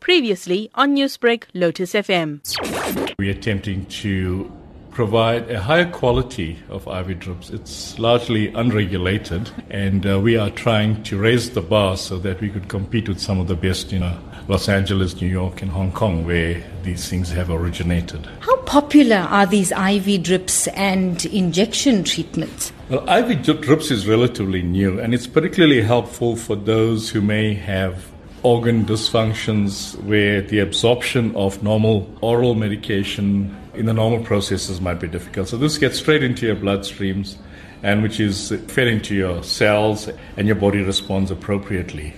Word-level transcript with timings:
Previously 0.00 0.70
on 0.74 0.94
Newsbreak, 0.96 1.44
Lotus 1.54 1.92
FM. 1.92 2.40
We're 3.18 3.32
attempting 3.32 3.86
to 3.86 4.50
provide 4.90 5.50
a 5.50 5.60
higher 5.60 5.90
quality 5.90 6.58
of 6.68 6.86
IV 6.86 7.18
drips. 7.20 7.50
It's 7.50 7.98
largely 7.98 8.48
unregulated, 8.48 9.50
and 9.70 10.06
uh, 10.06 10.20
we 10.20 10.36
are 10.36 10.50
trying 10.50 11.02
to 11.04 11.18
raise 11.18 11.50
the 11.50 11.60
bar 11.60 11.96
so 11.96 12.18
that 12.18 12.40
we 12.40 12.50
could 12.50 12.68
compete 12.68 13.08
with 13.08 13.20
some 13.20 13.38
of 13.38 13.46
the 13.46 13.54
best, 13.54 13.92
you 13.92 13.98
know, 13.98 14.18
Los 14.48 14.68
Angeles, 14.68 15.20
New 15.20 15.28
York, 15.28 15.62
and 15.62 15.70
Hong 15.70 15.92
Kong, 15.92 16.26
where 16.26 16.62
these 16.82 17.08
things 17.08 17.30
have 17.30 17.50
originated. 17.50 18.26
How 18.40 18.56
popular 18.62 19.16
are 19.30 19.46
these 19.46 19.70
IV 19.72 20.22
drips 20.22 20.66
and 20.68 21.24
injection 21.26 22.02
treatments? 22.04 22.72
Well, 22.88 23.08
IV 23.08 23.42
drips 23.42 23.90
is 23.90 24.08
relatively 24.08 24.62
new, 24.62 24.98
and 24.98 25.14
it's 25.14 25.26
particularly 25.26 25.82
helpful 25.82 26.34
for 26.36 26.56
those 26.56 27.10
who 27.10 27.20
may 27.20 27.54
have 27.54 28.10
organ 28.42 28.84
dysfunctions 28.84 30.00
where 30.04 30.40
the 30.40 30.58
absorption 30.58 31.34
of 31.36 31.62
normal 31.62 32.08
oral 32.20 32.54
medication 32.54 33.56
in 33.74 33.86
the 33.86 33.92
normal 33.92 34.24
processes 34.24 34.80
might 34.80 35.00
be 35.00 35.08
difficult. 35.08 35.48
So 35.48 35.56
this 35.56 35.78
gets 35.78 35.98
straight 35.98 36.22
into 36.22 36.46
your 36.46 36.56
bloodstreams 36.56 37.36
and 37.82 38.02
which 38.02 38.20
is 38.20 38.50
fed 38.68 38.88
into 38.88 39.14
your 39.14 39.42
cells 39.42 40.08
and 40.36 40.46
your 40.46 40.56
body 40.56 40.82
responds 40.82 41.30
appropriately. 41.30 42.14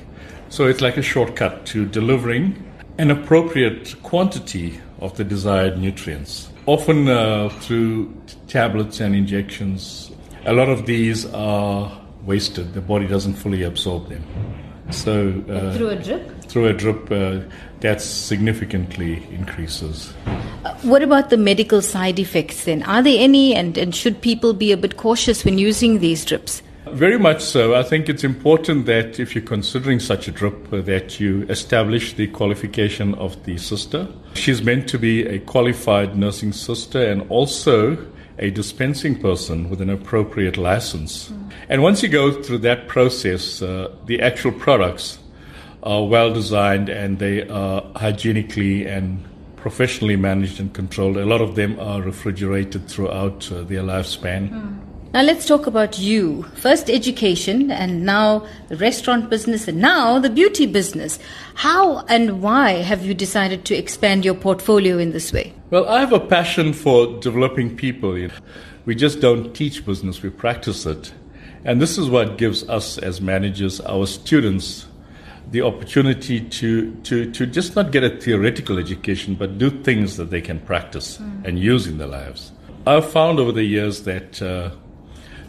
So 0.48 0.66
it's 0.66 0.80
like 0.80 0.96
a 0.96 1.02
shortcut 1.02 1.66
to 1.66 1.86
delivering 1.86 2.62
an 2.98 3.10
appropriate 3.10 3.94
quantity 4.02 4.80
of 5.00 5.16
the 5.16 5.24
desired 5.24 5.78
nutrients. 5.78 6.50
Often 6.66 7.08
uh, 7.08 7.48
through 7.60 8.14
tablets 8.48 9.00
and 9.00 9.14
injections, 9.14 10.12
a 10.44 10.52
lot 10.52 10.68
of 10.68 10.86
these 10.86 11.26
are 11.32 12.00
wasted. 12.24 12.74
The 12.74 12.80
body 12.80 13.06
doesn't 13.06 13.34
fully 13.34 13.62
absorb 13.62 14.08
them. 14.08 14.22
So 14.90 15.42
uh, 15.48 15.76
through 15.76 15.88
a 15.90 15.96
drip, 15.96 16.44
through 16.44 16.66
a 16.66 16.72
drip, 16.72 17.10
uh, 17.10 17.40
that 17.80 18.00
significantly 18.00 19.26
increases. 19.30 20.12
Uh, 20.26 20.74
what 20.82 21.02
about 21.02 21.30
the 21.30 21.36
medical 21.36 21.82
side 21.82 22.18
effects? 22.18 22.64
Then 22.64 22.82
are 22.84 23.02
there 23.02 23.16
any, 23.18 23.54
and, 23.54 23.76
and 23.78 23.94
should 23.94 24.20
people 24.20 24.52
be 24.52 24.72
a 24.72 24.76
bit 24.76 24.96
cautious 24.96 25.44
when 25.44 25.58
using 25.58 26.00
these 26.00 26.24
drips? 26.24 26.62
Very 26.86 27.18
much 27.18 27.40
so. 27.40 27.74
I 27.74 27.82
think 27.82 28.08
it's 28.08 28.22
important 28.22 28.86
that 28.86 29.18
if 29.18 29.34
you're 29.34 29.44
considering 29.44 29.98
such 29.98 30.28
a 30.28 30.30
drip, 30.30 30.72
uh, 30.72 30.82
that 30.82 31.18
you 31.18 31.46
establish 31.48 32.14
the 32.14 32.26
qualification 32.28 33.14
of 33.14 33.42
the 33.44 33.56
sister. 33.56 34.08
She's 34.34 34.62
meant 34.62 34.88
to 34.88 34.98
be 34.98 35.26
a 35.26 35.38
qualified 35.38 36.16
nursing 36.18 36.52
sister 36.52 37.02
and 37.02 37.22
also 37.30 37.96
a 38.38 38.50
dispensing 38.50 39.20
person 39.20 39.68
with 39.70 39.80
an 39.80 39.90
appropriate 39.90 40.56
license. 40.56 41.28
Mm. 41.28 41.52
And 41.68 41.82
once 41.82 42.02
you 42.02 42.08
go 42.08 42.42
through 42.42 42.58
that 42.58 42.88
process, 42.88 43.62
uh, 43.62 43.94
the 44.06 44.20
actual 44.20 44.52
products 44.52 45.18
are 45.82 46.04
well 46.04 46.32
designed 46.32 46.88
and 46.88 47.18
they 47.18 47.48
are 47.48 47.82
hygienically 47.96 48.86
and 48.86 49.24
professionally 49.56 50.16
managed 50.16 50.60
and 50.60 50.72
controlled. 50.72 51.16
A 51.16 51.26
lot 51.26 51.40
of 51.40 51.54
them 51.54 51.78
are 51.78 52.00
refrigerated 52.02 52.88
throughout 52.88 53.50
uh, 53.52 53.62
their 53.62 53.82
lifespan. 53.82 54.50
Mm. 54.50 54.91
Now 55.12 55.20
let's 55.20 55.44
talk 55.44 55.66
about 55.66 55.98
you. 55.98 56.44
First 56.54 56.88
education 56.88 57.70
and 57.70 58.06
now 58.06 58.46
the 58.68 58.78
restaurant 58.78 59.28
business 59.28 59.68
and 59.68 59.78
now 59.78 60.18
the 60.18 60.30
beauty 60.30 60.64
business. 60.64 61.18
How 61.54 62.06
and 62.06 62.40
why 62.40 62.80
have 62.80 63.04
you 63.04 63.12
decided 63.12 63.66
to 63.66 63.74
expand 63.74 64.24
your 64.24 64.34
portfolio 64.34 64.96
in 64.96 65.12
this 65.12 65.30
way? 65.30 65.52
Well, 65.68 65.86
I 65.86 66.00
have 66.00 66.14
a 66.14 66.20
passion 66.20 66.72
for 66.72 67.20
developing 67.20 67.76
people. 67.76 68.26
We 68.86 68.94
just 68.94 69.20
don't 69.20 69.52
teach 69.52 69.84
business, 69.84 70.22
we 70.22 70.30
practice 70.30 70.86
it. 70.86 71.12
And 71.66 71.80
this 71.82 71.98
is 71.98 72.08
what 72.08 72.38
gives 72.38 72.66
us 72.70 72.96
as 72.96 73.20
managers, 73.20 73.82
our 73.82 74.06
students, 74.06 74.86
the 75.50 75.60
opportunity 75.60 76.40
to, 76.40 76.94
to, 77.02 77.30
to 77.32 77.44
just 77.44 77.76
not 77.76 77.92
get 77.92 78.02
a 78.02 78.18
theoretical 78.18 78.78
education, 78.78 79.34
but 79.34 79.58
do 79.58 79.68
things 79.68 80.16
that 80.16 80.30
they 80.30 80.40
can 80.40 80.58
practice 80.60 81.18
mm. 81.18 81.44
and 81.44 81.58
use 81.58 81.86
in 81.86 81.98
their 81.98 82.08
lives. 82.08 82.52
I've 82.86 83.08
found 83.12 83.38
over 83.38 83.52
the 83.52 83.62
years 83.62 84.02
that 84.04 84.40
uh, 84.40 84.70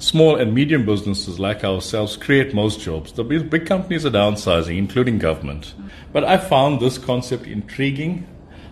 small 0.03 0.35
and 0.35 0.53
medium 0.53 0.85
businesses 0.85 1.39
like 1.39 1.63
ourselves 1.63 2.17
create 2.17 2.53
most 2.53 2.81
jobs. 2.81 3.13
The 3.13 3.23
big 3.23 3.65
companies 3.65 4.05
are 4.05 4.11
downsizing, 4.11 4.77
including 4.77 5.17
government. 5.17 5.73
But 6.11 6.25
I 6.25 6.37
found 6.37 6.81
this 6.81 6.97
concept 6.97 7.47
intriguing. 7.47 8.27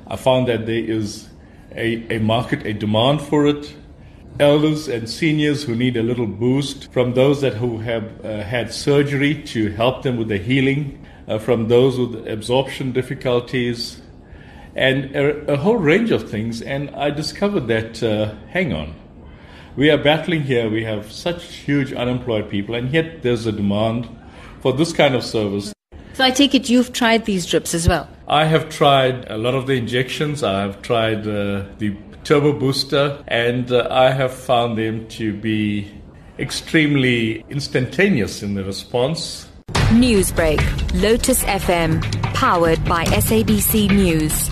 I 0.07 0.17
found 0.17 0.49
that 0.49 0.65
there 0.65 0.83
is 0.83 1.29
a, 1.71 2.15
a 2.15 2.19
market, 2.19 2.65
a 2.65 2.73
demand 2.73 3.21
for 3.21 3.47
it. 3.47 3.73
Elders 4.39 4.87
and 4.89 5.09
seniors 5.09 5.63
who 5.63 5.75
need 5.75 5.95
a 5.95 6.03
little 6.03 6.27
boost 6.27 6.91
from 6.91 7.13
those 7.13 7.41
that 7.41 7.53
who 7.53 7.77
have 7.79 8.25
uh, 8.25 8.43
had 8.43 8.73
surgery 8.73 9.41
to 9.43 9.71
help 9.71 10.03
them 10.03 10.17
with 10.17 10.27
the 10.27 10.37
healing, 10.37 11.05
uh, 11.27 11.37
from 11.37 11.69
those 11.69 11.97
with 11.97 12.27
absorption 12.27 12.91
difficulties, 12.91 14.01
and 14.75 15.15
a, 15.15 15.53
a, 15.53 15.57
whole 15.57 15.75
range 15.75 16.11
of 16.11 16.29
things. 16.29 16.61
And 16.61 16.89
I 16.91 17.09
discovered 17.09 17.67
that, 17.67 18.01
uh, 18.01 18.35
hang 18.47 18.73
on, 18.73 18.95
we 19.75 19.89
are 19.89 19.97
battling 19.97 20.43
here. 20.43 20.69
We 20.69 20.83
have 20.83 21.11
such 21.11 21.43
huge 21.45 21.93
unemployed 21.93 22.49
people, 22.49 22.75
and 22.75 22.91
yet 22.91 23.23
there's 23.23 23.45
a 23.45 23.51
demand 23.51 24.09
for 24.61 24.73
this 24.73 24.93
kind 24.93 25.15
of 25.15 25.23
service. 25.23 25.73
So 26.13 26.25
I 26.25 26.31
take 26.31 26.53
it 26.53 26.69
you've 26.69 26.93
tried 26.93 27.25
these 27.25 27.45
drips 27.45 27.73
as 27.73 27.87
well. 27.87 28.07
I 28.27 28.45
have 28.45 28.69
tried 28.69 29.29
a 29.29 29.37
lot 29.37 29.55
of 29.55 29.67
the 29.67 29.73
injections. 29.73 30.43
I 30.43 30.61
have 30.61 30.81
tried 30.81 31.27
uh, 31.27 31.65
the 31.77 31.95
turbo 32.23 32.53
booster, 32.53 33.23
and 33.27 33.71
uh, 33.71 33.87
I 33.89 34.11
have 34.11 34.33
found 34.33 34.77
them 34.77 35.07
to 35.09 35.33
be 35.33 35.91
extremely 36.37 37.45
instantaneous 37.49 38.43
in 38.43 38.55
the 38.55 38.63
response. 38.63 39.47
Newsbreak, 39.91 40.61
Lotus 41.01 41.43
FM, 41.43 42.01
powered 42.33 42.83
by 42.85 43.05
SABC 43.05 43.89
News. 43.89 44.49